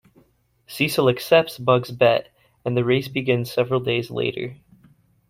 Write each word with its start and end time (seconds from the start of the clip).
Cecil 0.65 1.09
accepts 1.09 1.59
Bugs' 1.59 1.91
bet, 1.91 2.29
and 2.65 2.75
the 2.75 2.83
race 2.83 3.07
begins 3.07 3.51
several 3.53 3.79
days 3.79 4.09
later. 4.09 4.55